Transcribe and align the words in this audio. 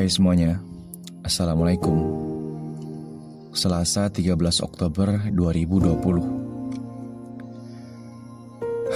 Hai 0.00 0.08
semuanya, 0.08 0.56
Assalamualaikum. 1.20 1.92
Selasa 3.52 4.08
13 4.08 4.32
Oktober 4.64 5.28
2020 5.28 6.00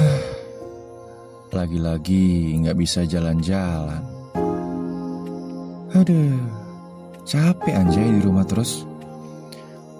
Lagi-lagi 1.60 2.56
nggak 2.56 2.76
bisa 2.80 3.04
jalan-jalan. 3.04 4.00
Aduh, 5.92 6.40
capek 7.28 7.84
anjay 7.84 8.08
di 8.08 8.24
rumah 8.24 8.48
terus. 8.48 8.88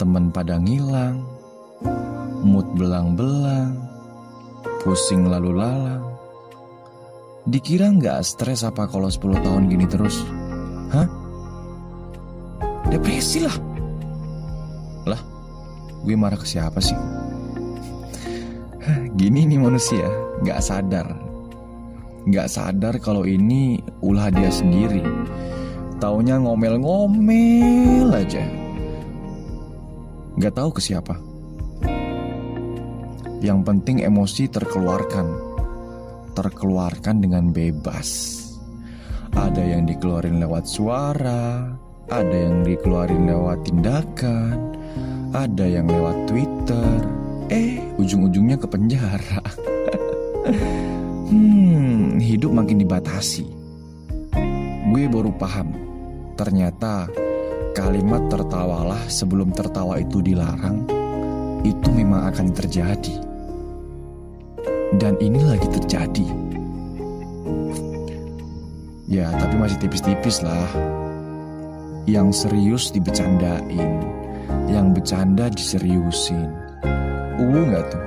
Temen 0.01 0.33
pada 0.33 0.57
ngilang 0.57 1.21
Mood 2.49 2.81
belang-belang 2.81 3.77
Pusing 4.81 5.29
lalu 5.29 5.53
lalang. 5.53 6.17
Dikira 7.45 7.93
nggak 7.93 8.25
stres 8.25 8.65
apa 8.65 8.89
kalau 8.89 9.13
10 9.13 9.45
tahun 9.45 9.69
gini 9.69 9.85
terus? 9.85 10.25
Hah? 10.95 11.09
Depresi 12.87 13.43
lah. 13.43 13.57
Lah, 15.11 15.19
gue 16.07 16.15
marah 16.15 16.39
ke 16.39 16.47
siapa 16.47 16.79
sih? 16.79 16.95
Gini 19.19 19.43
nih 19.43 19.59
manusia, 19.59 20.07
gak 20.47 20.63
sadar. 20.63 21.11
Gak 22.31 22.47
sadar 22.47 22.95
kalau 23.03 23.27
ini 23.27 23.83
ulah 24.07 24.31
dia 24.31 24.55
sendiri. 24.55 25.03
Taunya 25.99 26.39
ngomel-ngomel 26.39 28.15
aja. 28.15 28.45
Gak 30.39 30.55
tahu 30.55 30.71
ke 30.79 30.81
siapa. 30.81 31.19
Yang 33.43 33.61
penting 33.67 33.97
emosi 34.07 34.47
terkeluarkan. 34.47 35.27
Terkeluarkan 36.39 37.17
dengan 37.19 37.51
bebas. 37.51 38.44
Ada 39.35 39.63
yang 39.67 39.83
dikeluarin 39.91 40.39
lewat 40.39 40.65
suara, 40.71 41.67
ada 42.07 42.37
yang 42.39 42.63
dikeluarin 42.63 43.27
lewat 43.27 43.67
tindakan, 43.67 44.79
ada 45.35 45.67
yang 45.67 45.91
lewat 45.91 46.31
Twitter. 46.31 47.03
Eh, 47.51 47.83
ujung-ujungnya 47.99 48.55
ke 48.55 48.67
penjara. 48.71 49.43
hmm, 51.35 52.23
hidup 52.23 52.55
makin 52.55 52.79
dibatasi. 52.79 53.47
Gue 54.95 55.11
baru 55.11 55.35
paham, 55.35 55.75
ternyata 56.39 57.11
kalimat 57.75 58.23
tertawalah 58.31 59.03
sebelum 59.11 59.51
tertawa 59.51 59.99
itu 59.99 60.23
dilarang, 60.23 60.87
itu 61.67 61.89
memang 61.91 62.31
akan 62.31 62.55
terjadi. 62.55 63.19
Dan 64.95 65.19
ini 65.19 65.43
lagi 65.43 65.67
terjadi. 65.67 66.44
Ya, 69.05 69.29
tapi 69.37 69.61
masih 69.61 69.77
tipis-tipis 69.85 70.41
lah. 70.41 70.65
Yang 72.09 72.49
serius 72.49 72.89
dibecandain, 72.89 74.01
yang 74.65 74.97
bercanda 74.97 75.53
diseriusin. 75.53 76.49
Uwu 77.37 77.69
nggak 77.69 77.85
tuh? 77.93 78.01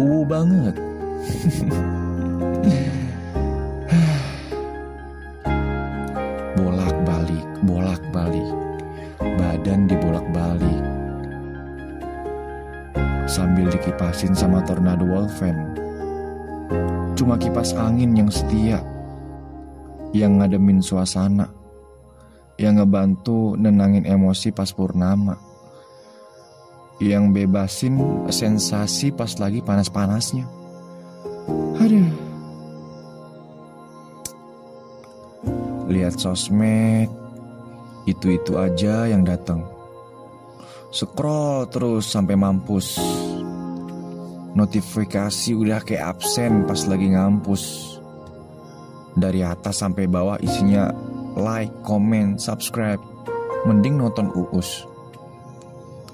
Uwu 0.00 0.24
banget. 0.24 0.72
bolak-balik, 6.56 7.44
bolak-balik. 7.68 8.48
Badan 9.20 9.84
dibolak-balik. 9.84 10.84
Sambil 13.28 13.68
dikipasin 13.68 14.32
sama 14.32 14.64
tornado 14.64 15.04
Wolfen. 15.04 15.76
Cuma 17.12 17.36
kipas 17.36 17.76
angin 17.76 18.16
yang 18.16 18.32
setia 18.32 18.80
yang 20.16 20.40
ngademin 20.40 20.80
suasana, 20.80 21.52
yang 22.56 22.80
ngebantu 22.80 23.54
nenangin 23.60 24.08
emosi 24.08 24.50
pas 24.56 24.72
purnama, 24.72 25.36
yang 26.96 27.28
bebasin 27.36 28.24
sensasi 28.32 29.12
pas 29.12 29.36
lagi 29.36 29.60
panas-panasnya. 29.60 30.48
Aduh. 31.76 32.08
Lihat 35.86 36.18
sosmed, 36.18 37.12
itu-itu 38.08 38.58
aja 38.58 39.06
yang 39.06 39.22
datang. 39.22 39.62
Scroll 40.90 41.68
terus 41.68 42.08
sampai 42.08 42.34
mampus. 42.34 42.96
Notifikasi 44.56 45.52
udah 45.52 45.84
kayak 45.84 46.16
absen 46.16 46.64
pas 46.64 46.80
lagi 46.88 47.12
ngampus. 47.12 47.95
Dari 49.16 49.40
atas 49.40 49.80
sampai 49.80 50.04
bawah 50.04 50.36
isinya 50.44 50.92
like, 51.40 51.72
comment, 51.84 52.36
subscribe. 52.36 53.00
Mending 53.64 53.96
nonton 53.96 54.28
uus. 54.36 54.84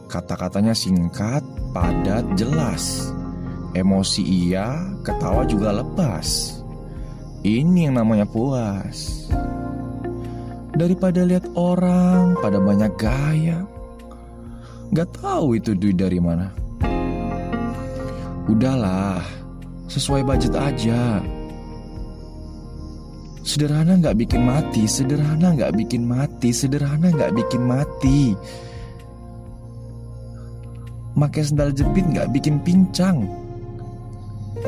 Kata-katanya 0.07 0.71
singkat, 0.71 1.43
padat, 1.75 2.23
jelas. 2.39 3.11
Emosi 3.73 4.23
iya, 4.23 4.87
ketawa 5.03 5.43
juga 5.49 5.73
lepas. 5.73 6.61
Ini 7.43 7.91
yang 7.91 7.99
namanya 7.99 8.29
puas. 8.29 9.27
Daripada 10.77 11.27
lihat 11.27 11.49
orang 11.59 12.39
pada 12.39 12.63
banyak 12.63 12.93
gaya. 12.95 13.65
Gak 14.93 15.09
tahu 15.19 15.57
itu 15.57 15.73
duit 15.73 15.97
dari 15.97 16.21
mana. 16.21 16.53
Udahlah, 18.47 19.25
sesuai 19.89 20.23
budget 20.29 20.53
aja. 20.53 21.25
Sederhana 23.43 23.99
nggak 23.99 24.23
bikin 24.23 24.43
mati, 24.47 24.87
sederhana 24.87 25.51
nggak 25.59 25.75
bikin 25.75 26.07
mati, 26.07 26.55
sederhana 26.55 27.11
nggak 27.11 27.35
bikin 27.35 27.63
mati. 27.67 28.39
Make 31.19 31.43
sendal 31.43 31.75
jepit 31.75 32.07
nggak 32.07 32.31
bikin 32.31 32.63
pincang. 32.63 33.27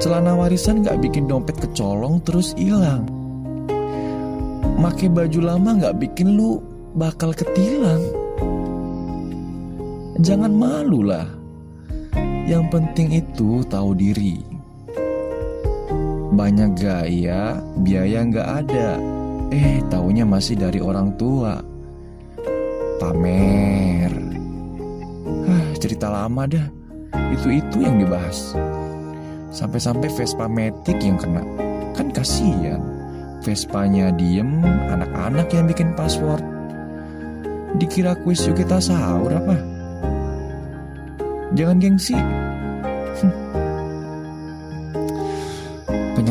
Celana 0.03 0.35
warisan 0.35 0.83
nggak 0.83 1.01
bikin 1.07 1.31
dompet 1.31 1.55
kecolong 1.62 2.19
terus 2.27 2.51
hilang. 2.59 3.07
Make 4.75 5.06
baju 5.06 5.41
lama 5.55 5.71
nggak 5.79 5.97
bikin 6.03 6.35
lu 6.35 6.59
bakal 6.99 7.31
ketilang. 7.31 8.03
Jangan 10.19 10.51
malu 10.51 11.06
lah. 11.06 11.31
Yang 12.45 12.65
penting 12.75 13.09
itu 13.23 13.62
tahu 13.71 13.95
diri. 13.95 14.54
Banyak 16.34 16.71
gaya, 16.75 17.62
biaya 17.78 18.27
nggak 18.27 18.49
ada. 18.67 18.99
Eh, 19.55 19.78
taunya 19.87 20.27
masih 20.27 20.59
dari 20.59 20.83
orang 20.83 21.15
tua. 21.15 21.62
Pamer. 22.99 24.11
Hah, 25.47 25.67
cerita 25.78 26.11
lama 26.11 26.43
dah. 26.50 26.67
Itu-itu 27.31 27.87
yang 27.87 28.03
dibahas. 28.03 28.59
Sampai-sampai 29.55 30.11
Vespa 30.11 30.50
Matic 30.50 30.99
yang 30.99 31.15
kena. 31.15 31.47
Kan 31.94 32.11
kasihan. 32.11 32.83
Vespanya 33.47 34.11
diem, 34.11 34.59
anak-anak 34.91 35.53
yang 35.55 35.71
bikin 35.71 35.94
password. 35.94 36.43
Dikira 37.78 38.19
kuis 38.27 38.43
yuk 38.43 38.59
kita 38.59 38.83
sahur 38.83 39.31
apa? 39.31 39.55
Jangan 41.55 41.78
gengsi. 41.78 42.19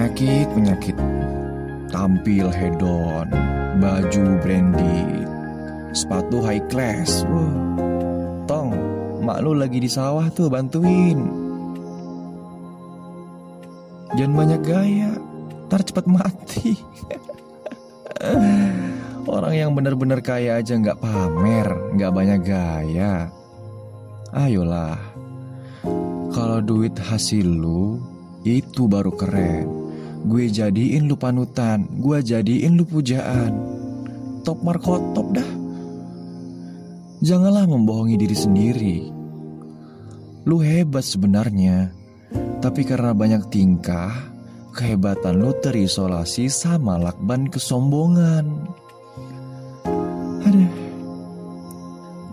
Penyakit-penyakit 0.04 1.00
Tampil 1.88 2.52
hedon 2.52 3.24
Baju 3.80 4.26
branded 4.44 5.24
Sepatu 5.96 6.44
high 6.44 6.60
class 6.68 7.24
Wah. 7.24 7.56
Tong 8.44 8.76
Mak 9.24 9.40
lu 9.40 9.56
lagi 9.56 9.80
di 9.80 9.88
sawah 9.88 10.28
tuh 10.28 10.52
bantuin 10.52 11.24
Jangan 14.20 14.36
banyak 14.36 14.62
gaya 14.68 15.16
Ntar 15.72 15.88
cepat 15.88 16.04
mati 16.12 16.76
Orang 19.40 19.56
yang 19.56 19.72
bener-bener 19.72 20.20
kaya 20.20 20.60
aja 20.60 20.76
nggak 20.76 21.00
pamer 21.00 21.96
nggak 21.96 22.12
banyak 22.12 22.40
gaya 22.44 23.32
Ayolah 24.36 25.00
Kalau 26.36 26.60
duit 26.60 26.92
hasil 27.00 27.48
lu 27.48 28.04
itu 28.44 28.92
baru 28.92 29.16
keren. 29.16 29.83
Gue 30.24 30.48
jadiin 30.48 31.12
lu 31.12 31.20
panutan, 31.20 31.84
gue 32.00 32.24
jadiin 32.24 32.80
lu 32.80 32.88
pujaan. 32.88 33.52
Top 34.48 34.64
markotop 34.64 35.36
dah. 35.36 35.50
Janganlah 37.24 37.68
membohongi 37.68 38.16
diri 38.16 38.36
sendiri. 38.36 38.98
Lu 40.44 40.60
hebat 40.60 41.04
sebenarnya, 41.04 41.92
tapi 42.60 42.84
karena 42.84 43.16
banyak 43.16 43.48
tingkah, 43.48 44.12
kehebatan 44.76 45.40
lu 45.40 45.56
terisolasi 45.60 46.52
sama 46.52 47.00
lakban 47.00 47.48
kesombongan. 47.48 48.48
Aduh, 50.44 50.72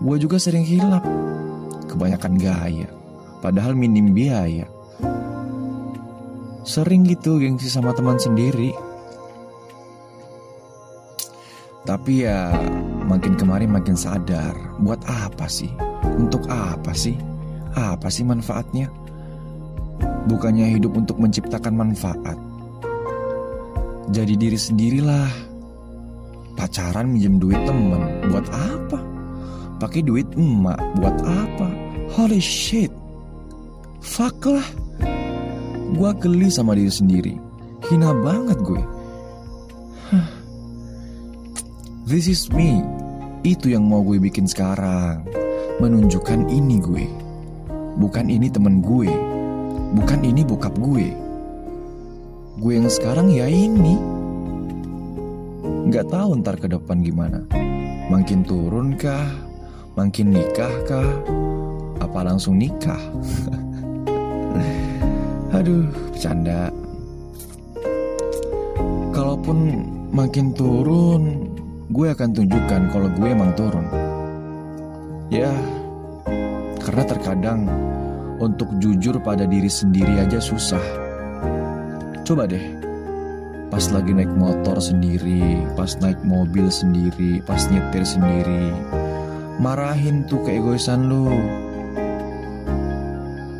gue 0.03 0.17
juga 0.19 0.39
sering 0.39 0.67
hilap, 0.67 1.03
kebanyakan 1.87 2.35
gaya, 2.35 2.87
padahal 3.39 3.75
minim 3.75 4.11
biaya. 4.11 4.67
Sering 6.71 7.03
gitu 7.03 7.35
gengsi 7.35 7.67
sama 7.67 7.91
teman 7.91 8.15
sendiri 8.15 8.71
Tapi 11.83 12.23
ya 12.23 12.47
makin 13.11 13.35
kemarin 13.35 13.75
makin 13.75 13.99
sadar 13.99 14.55
Buat 14.79 15.03
apa 15.03 15.51
sih? 15.51 15.67
Untuk 16.15 16.47
apa 16.47 16.95
sih? 16.95 17.19
Apa 17.75 18.07
sih 18.07 18.23
manfaatnya? 18.23 18.87
Bukannya 20.31 20.79
hidup 20.79 20.95
untuk 20.95 21.19
menciptakan 21.19 21.75
manfaat 21.75 22.39
Jadi 24.15 24.39
diri 24.39 24.55
sendirilah 24.55 25.27
Pacaran 26.55 27.11
minjem 27.11 27.35
duit 27.35 27.59
temen 27.67 28.31
Buat 28.31 28.47
apa? 28.47 28.99
Pakai 29.75 30.07
duit 30.07 30.39
emak 30.39 30.79
Buat 31.03 31.19
apa? 31.19 31.67
Holy 32.15 32.39
shit 32.39 32.95
Fuck 33.99 34.47
lah 34.47 34.63
Gue 35.91 36.11
geli 36.23 36.47
sama 36.47 36.75
diri 36.75 36.91
sendiri 36.91 37.33
Hina 37.91 38.15
banget 38.15 38.59
gue 38.63 38.83
This 42.11 42.27
is 42.27 42.51
me. 42.51 42.83
Itu 43.47 43.71
yang 43.71 43.87
mau 43.87 44.03
gue 44.03 44.19
bikin 44.19 44.43
sekarang. 44.43 45.23
Menunjukkan 45.79 46.51
ini 46.51 46.83
gue. 46.83 47.07
Bukan 47.95 48.27
ini 48.27 48.51
temen 48.51 48.83
gue. 48.83 49.07
Bukan 49.95 50.19
ini 50.19 50.43
bokap 50.43 50.75
gue. 50.75 51.07
Gue 52.59 52.73
yang 52.75 52.91
sekarang 52.91 53.31
ya 53.31 53.47
ini. 53.47 53.95
Gak 55.87 56.11
tahu 56.11 56.43
ntar 56.43 56.59
ke 56.59 56.67
depan 56.67 56.99
gimana. 56.99 57.47
Makin 58.11 58.43
turun 58.43 58.99
kah? 58.99 59.31
Makin 59.95 60.35
nikah 60.35 60.75
kah? 60.83 61.11
Apa 62.03 62.27
langsung 62.27 62.59
nikah? 62.59 62.99
Aduh, 65.51 65.91
bercanda. 66.15 66.71
Kalaupun 69.11 69.83
makin 70.15 70.55
turun, 70.55 71.51
gue 71.91 72.07
akan 72.07 72.31
tunjukkan 72.31 72.81
kalau 72.95 73.11
gue 73.11 73.27
emang 73.27 73.51
turun. 73.59 73.83
Ya, 75.27 75.51
karena 76.79 77.03
terkadang 77.03 77.67
untuk 78.39 78.71
jujur 78.79 79.19
pada 79.19 79.43
diri 79.43 79.67
sendiri 79.67 80.23
aja 80.23 80.39
susah. 80.39 80.81
Coba 82.23 82.47
deh, 82.47 82.63
pas 83.67 83.83
lagi 83.91 84.15
naik 84.15 84.31
motor 84.31 84.79
sendiri, 84.79 85.67
pas 85.75 85.93
naik 85.99 86.19
mobil 86.23 86.71
sendiri, 86.71 87.43
pas 87.43 87.59
nyetir 87.67 88.07
sendiri, 88.07 88.71
marahin 89.59 90.23
tuh 90.31 90.41
keegoisan 90.47 91.11
lu. 91.11 91.60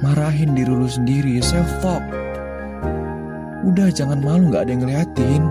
Marahin 0.02 0.58
diri 0.58 0.74
lu 0.74 0.90
sendiri, 0.90 1.38
self 1.46 1.70
talk. 1.86 2.02
Udah 3.62 3.94
jangan 3.94 4.20
malu 4.26 4.50
gak 4.50 4.66
ada 4.66 4.74
yang 4.74 4.82
ngeliatin 4.82 5.44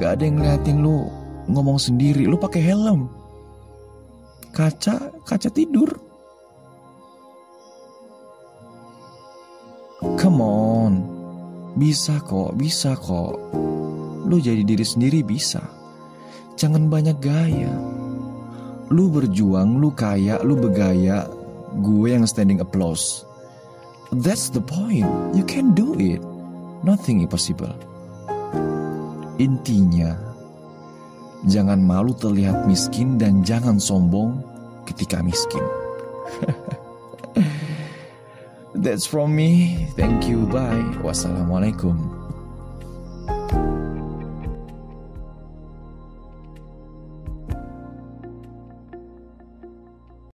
Gak 0.00 0.16
ada 0.16 0.22
yang 0.24 0.40
ngeliatin 0.40 0.80
lu 0.80 1.12
ngomong 1.52 1.76
sendiri, 1.76 2.24
lu 2.24 2.40
pakai 2.40 2.64
helm. 2.64 3.12
Kaca, 4.48 5.12
kaca 5.28 5.48
tidur. 5.52 5.92
Come 10.16 10.40
on. 10.40 10.92
Bisa 11.76 12.16
kok, 12.24 12.56
bisa 12.56 12.96
kok. 12.96 13.36
Lu 14.24 14.40
jadi 14.40 14.64
diri 14.64 14.88
sendiri 14.88 15.20
bisa. 15.20 15.60
Jangan 16.56 16.88
banyak 16.88 17.20
gaya. 17.20 17.76
Lu 18.88 19.12
berjuang, 19.12 19.84
lu 19.84 19.92
kaya, 19.92 20.40
lu 20.40 20.56
bergaya. 20.56 21.28
Gue 21.84 22.16
yang 22.16 22.24
standing 22.24 22.64
applause. 22.64 23.28
That's 24.12 24.50
the 24.50 24.60
point. 24.60 25.06
You 25.34 25.46
can 25.46 25.74
do 25.74 25.94
it. 25.98 26.22
Nothing 26.82 27.22
impossible. 27.22 27.74
Intinya, 29.38 30.30
Jangan 31.48 31.80
malu 31.80 32.12
terlihat 32.12 32.68
miskin 32.68 33.16
dan 33.16 33.40
jangan 33.40 33.80
sombong 33.80 34.44
ketika 34.84 35.24
miskin. 35.24 35.64
That's 38.84 39.08
from 39.08 39.32
me. 39.32 39.88
Thank 39.96 40.28
you. 40.28 40.44
Bye. 40.52 40.84
Wassalamualaikum. 41.00 42.19